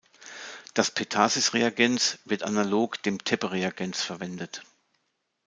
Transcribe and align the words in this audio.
Das 0.73 0.89
Petasis-Reagenz 0.89 2.17
wird 2.25 2.41
analog 2.41 3.03
dem 3.03 3.23
Tebbe-Reagenz 3.23 4.01
verwendet. 4.01 4.63